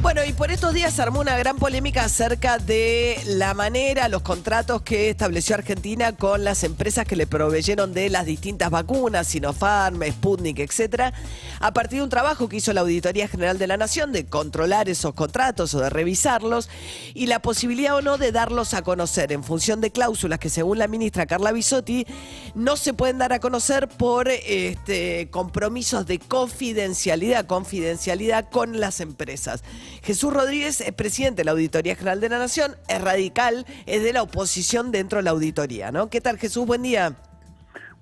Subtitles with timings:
[0.00, 4.22] Bueno, y por estos días se armó una gran polémica acerca de la manera, los
[4.22, 10.00] contratos que estableció Argentina con las empresas que le proveyeron de las distintas vacunas, Sinopharm,
[10.08, 11.12] Sputnik, etcétera,
[11.58, 14.88] a partir de un trabajo que hizo la Auditoría General de la Nación de controlar
[14.88, 16.70] esos contratos o de revisarlos
[17.12, 20.78] y la posibilidad o no de darlos a conocer en función de cláusulas que según
[20.78, 22.06] la ministra Carla Bisotti
[22.54, 29.64] no se pueden dar a conocer por este, compromisos de confidencialidad, confidencialidad con las empresas.
[30.02, 34.12] Jesús Rodríguez es presidente de la Auditoría General de la Nación, es radical, es de
[34.12, 36.10] la oposición dentro de la auditoría, ¿no?
[36.10, 36.66] ¿Qué tal Jesús?
[36.66, 37.14] Buen día.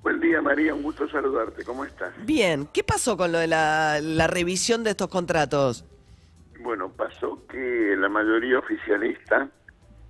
[0.02, 1.64] Buen día María, un gusto saludarte.
[1.64, 2.12] ¿Cómo estás?
[2.24, 5.84] Bien, ¿qué pasó con lo de la, la revisión de estos contratos?
[6.60, 9.48] Bueno, pasó que la mayoría oficialista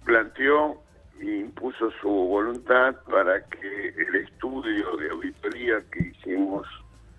[0.04, 0.82] planteó
[1.20, 6.66] e impuso su voluntad para que el estudio de auditoría que hicimos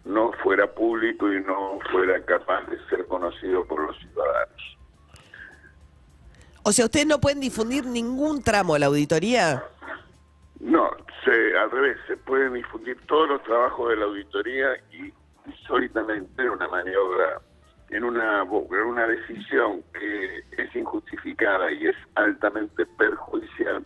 [0.06, 4.17] no fuera público y no fuera capaz de ser conocido por los ciudadanos.
[6.68, 9.64] O sea, ¿ustedes no pueden difundir ningún tramo de la auditoría?
[10.60, 10.90] No,
[11.24, 15.14] se, al revés, se pueden difundir todos los trabajos de la auditoría y
[15.46, 17.40] insólitamente en una maniobra,
[17.90, 23.86] en una, en una decisión que es injustificada y es altamente perjudicial,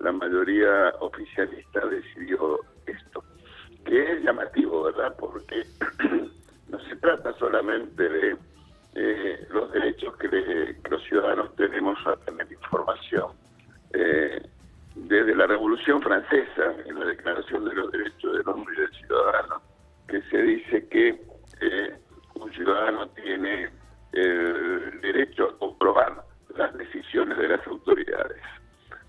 [0.00, 3.24] la mayoría oficialista decidió esto
[3.86, 5.16] que es llamativo, ¿verdad?
[5.18, 5.64] Porque
[6.68, 8.36] no se trata solamente de
[9.00, 10.26] eh, los derechos que,
[10.90, 13.30] los ciudadanos tenemos a tener información.
[13.92, 14.42] Eh,
[14.96, 19.62] desde la Revolución Francesa, en la Declaración de los Derechos del Hombre y del Ciudadano,
[20.08, 21.08] que se dice que
[21.60, 21.96] eh,
[22.34, 23.70] un ciudadano tiene
[24.14, 26.24] el derecho a comprobar
[26.56, 28.42] las decisiones de las autoridades.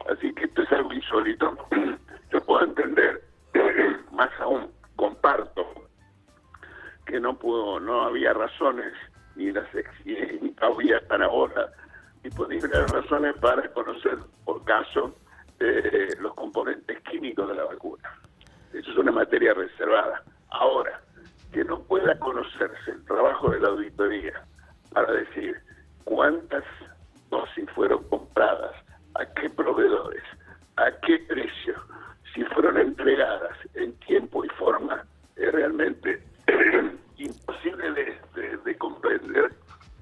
[0.07, 1.57] Así que esto es algo insólito.
[2.31, 3.23] Yo puedo entender
[4.11, 5.65] más aún comparto
[7.07, 8.93] que no pudo, no había razones
[9.39, 9.65] ni las
[10.41, 11.71] ni todavía hasta ahora
[12.21, 15.15] disponibles razones para conocer por caso
[15.61, 18.09] eh, los componentes químicos de la vacuna.
[18.73, 20.21] Eso es una materia reservada.
[20.49, 21.01] Ahora,
[21.53, 24.43] que no pueda conocerse el trabajo de la auditoría
[24.93, 25.57] para decir
[26.03, 26.63] cuántas
[27.29, 28.75] dosis fueron compradas,
[29.15, 30.23] a qué proveedores,
[30.75, 31.75] a qué precio,
[32.33, 35.03] si fueron entregadas en tiempo y forma,
[35.35, 36.21] es realmente
[37.17, 38.17] imposible
[38.63, 39.51] de, comprender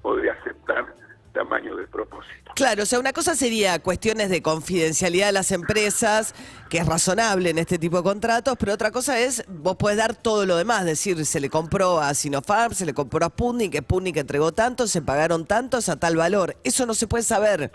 [0.02, 0.86] o de aceptar
[1.32, 2.47] tamaño de propósito.
[2.58, 6.34] Claro, o sea, una cosa sería cuestiones de confidencialidad de las empresas,
[6.68, 10.16] que es razonable en este tipo de contratos, pero otra cosa es, vos podés dar
[10.16, 14.16] todo lo demás, decir, se le compró a Sinopharm, se le compró a Sputnik, Sputnik
[14.16, 16.56] entregó tanto, se pagaron tantos a tal valor.
[16.64, 17.70] Eso no se puede saber.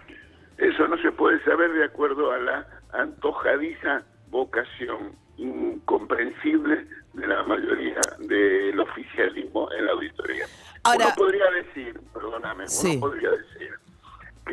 [0.58, 8.02] Eso no se puede saber de acuerdo a la antojadiza vocación incomprensible de la mayoría
[8.20, 10.46] del oficialismo en la auditoría.
[10.84, 13.53] Ahora, uno podría decir, perdóname, uno podría decir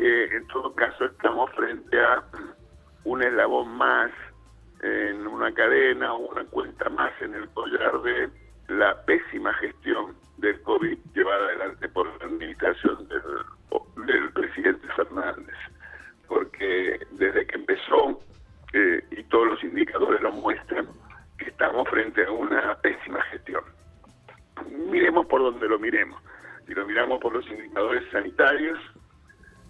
[0.07, 2.23] en todo caso estamos frente a
[3.03, 4.11] un eslabón más
[4.81, 8.29] en una cadena o una cuenta más en el collar de
[8.67, 15.55] la pésima gestión del COVID llevada adelante por la administración del, del presidente Fernández.
[16.27, 18.19] Porque desde que empezó
[18.73, 20.87] eh, y todos los indicadores lo muestran,
[21.37, 23.63] que estamos frente a una pésima gestión.
[24.89, 26.21] Miremos por donde lo miremos.
[26.65, 28.79] Si lo miramos por los indicadores sanitarios,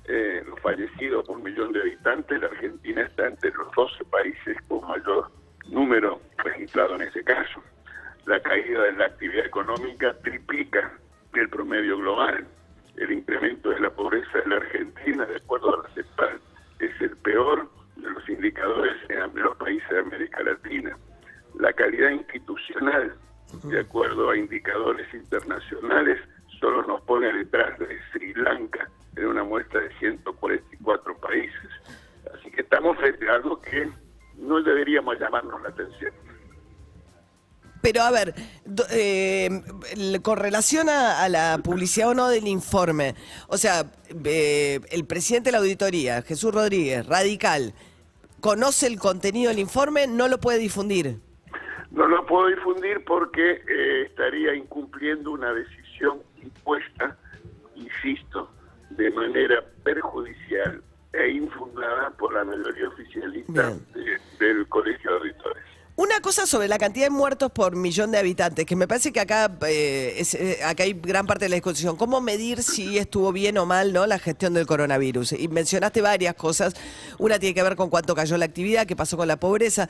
[0.05, 4.81] eh, los fallecidos por millón de habitantes, la Argentina está entre los 12 países con
[4.87, 5.31] mayor
[5.69, 7.61] número registrado en ese caso.
[8.25, 10.91] La caída de la actividad económica triplica
[11.33, 12.45] el promedio global.
[12.97, 16.41] El incremento de la pobreza de la Argentina, de acuerdo a la CEPAL,
[16.79, 20.97] es el peor de los indicadores en los países de América Latina.
[21.59, 23.15] La calidad institucional,
[23.63, 26.19] de acuerdo a indicadores internacionales,
[26.59, 28.89] solo nos pone detrás de Sri Lanka
[29.51, 31.69] muestra de 144 países.
[32.33, 33.89] Así que estamos frente a algo que
[34.37, 36.13] no deberíamos llamarnos la atención.
[37.81, 38.33] Pero a ver,
[38.91, 39.49] eh,
[40.21, 43.15] con relación a, la publicidad o no del informe,
[43.47, 43.91] o sea,
[44.23, 47.73] eh, el presidente de la auditoría, Jesús Rodríguez, radical,
[48.39, 51.17] conoce el contenido del informe, no lo puede difundir.
[51.89, 57.17] No lo puedo difundir porque eh, estaría incumpliendo una decisión impuesta,
[57.75, 58.49] insisto,
[58.97, 60.81] de manera perjudicial
[61.13, 63.73] e infundada por la mayoría oficialista
[64.39, 65.63] del Colegio de Auditores.
[65.97, 69.19] Una cosa sobre la cantidad de muertos por millón de habitantes, que me parece que
[69.19, 71.97] acá, eh, es, eh, acá hay gran parte de la discusión.
[71.97, 74.07] ¿Cómo medir si estuvo bien o mal ¿no?
[74.07, 75.33] la gestión del coronavirus?
[75.33, 76.73] Y mencionaste varias cosas.
[77.19, 79.89] Una tiene que ver con cuánto cayó la actividad, qué pasó con la pobreza.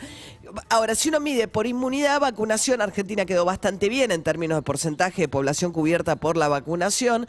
[0.69, 5.21] Ahora, si uno mide por inmunidad, vacunación, Argentina quedó bastante bien en términos de porcentaje
[5.21, 7.25] de población cubierta por la vacunación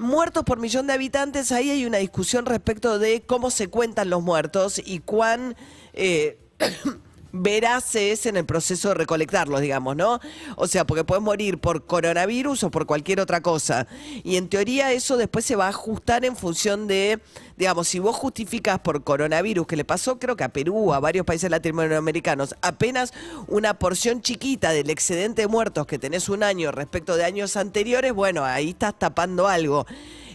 [0.00, 4.22] muertos por millón de habitantes, ahí hay una discusión respecto de cómo se cuentan los
[4.22, 5.56] muertos y cuán
[5.92, 6.38] eh,
[7.32, 10.20] veraz es en el proceso de recolectarlos, digamos, ¿no?
[10.56, 13.86] O sea, porque puedes morir por coronavirus o por cualquier otra cosa.
[14.24, 17.20] Y en teoría eso después se va a ajustar en función de,
[17.56, 21.26] digamos, si vos justificas por coronavirus, que le pasó creo que a Perú, a varios
[21.26, 23.12] países latinoamericanos, apenas
[23.48, 28.12] una porción chiquita del excedente de muertos que tenés un año respecto de años anteriores,
[28.12, 29.86] bueno, ahí estás tapando algo.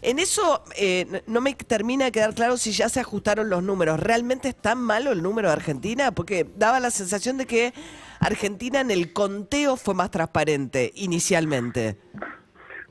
[0.05, 3.99] En eso eh, no me termina de quedar claro si ya se ajustaron los números.
[3.99, 6.11] ¿Realmente es tan malo el número de Argentina?
[6.11, 7.73] Porque daba la sensación de que
[8.19, 11.97] Argentina en el conteo fue más transparente inicialmente.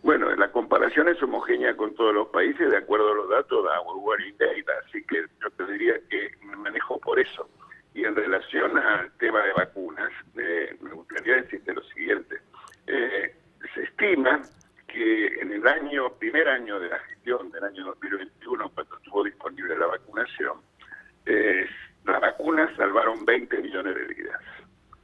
[0.03, 3.71] Bueno, la comparación es homogénea con todos los países de acuerdo a los datos de
[3.97, 7.49] World Data, así que yo te diría que me manejo por eso.
[7.95, 12.39] Y en relación al tema de vacunas, eh, me gustaría decirte lo siguiente.
[12.89, 13.37] Eh,
[13.73, 14.43] se estima
[14.95, 19.77] que en el año, primer año de la gestión del año 2021, cuando estuvo disponible
[19.77, 20.59] la vacunación,
[21.27, 21.67] eh,
[22.05, 24.41] las vacunas salvaron 20 millones de vidas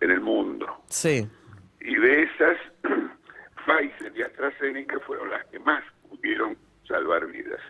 [0.01, 0.67] en el mundo.
[0.87, 1.29] Sí.
[1.81, 2.57] Y de esas,
[3.67, 6.57] Pfizer y AstraZeneca fueron las que más pudieron
[6.87, 7.61] salvar vidas.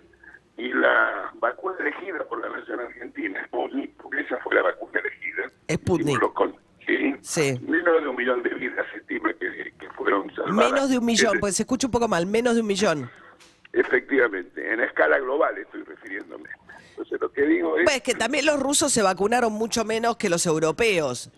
[0.59, 5.51] Y la vacuna elegida por la Nación Argentina, Sputnik, porque esa fue la vacuna elegida.
[5.71, 6.21] Sputnik.
[6.87, 7.15] ¿sí?
[7.23, 7.61] sí.
[7.67, 9.50] Menos de un millón de vidas se estima que
[10.53, 13.11] Menos de un millón, pues se escucha un poco mal, menos de un millón.
[13.73, 16.49] Efectivamente, en escala global estoy refiriéndome.
[16.91, 17.85] Entonces lo que digo es...
[17.85, 21.31] Pues que también los rusos se vacunaron mucho menos que los europeos.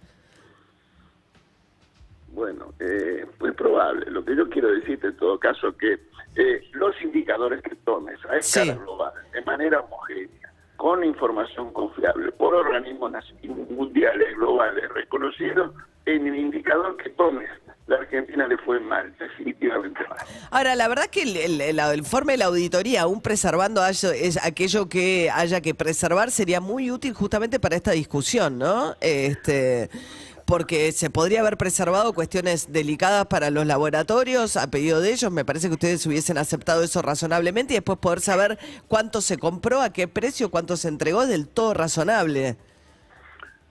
[2.28, 4.10] Bueno, eh, muy probable.
[4.10, 5.92] Lo que yo quiero decirte en todo caso es que
[6.36, 12.54] eh, los indicadores que tomes a escala global, de manera homogénea, con información confiable, por
[12.54, 13.12] organismos
[13.70, 15.74] mundiales globales reconocidos,
[16.06, 17.50] en el indicador que tomes
[17.86, 20.18] la Argentina le fue mal, definitivamente mal.
[20.50, 25.60] Ahora, la verdad que el, informe de la auditoría, aún preservando es aquello que haya
[25.60, 28.94] que preservar, sería muy útil justamente para esta discusión, ¿no?
[29.00, 29.90] Este
[30.44, 35.32] porque se podría haber preservado cuestiones delicadas para los laboratorios a pedido de ellos.
[35.32, 38.58] Me parece que ustedes hubiesen aceptado eso razonablemente y después poder saber
[38.88, 42.56] cuánto se compró, a qué precio, cuánto se entregó, es del todo razonable.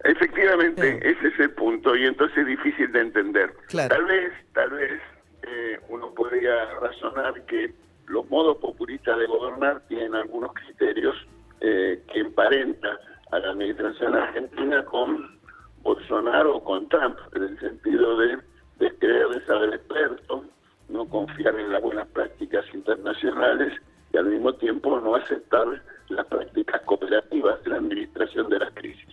[0.04, 3.54] Efectivamente, ese es el punto y entonces es difícil de entender.
[3.90, 5.02] Tal vez, tal vez
[5.44, 7.74] eh, uno podría razonar que
[8.08, 11.16] los modos populistas de gobernar tienen algunos criterios
[11.62, 13.00] eh, que emparenta
[13.32, 15.40] a la administración argentina con
[15.84, 18.38] Bolsonaro o con Trump, en el sentido de,
[18.80, 20.46] de creer de saber experto,
[20.90, 23.74] no confiar en las buenas prácticas internacionales
[24.12, 29.08] y al mismo tiempo no aceptar las prácticas cooperativas de la administración de las crisis.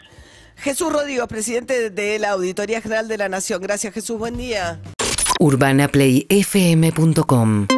[0.60, 3.60] Jesús Rodrigo, presidente de la Auditoría General de la Nación.
[3.62, 4.18] Gracias, Jesús.
[4.18, 4.80] Buen día.
[5.40, 7.68] UrbanaPlayFM.com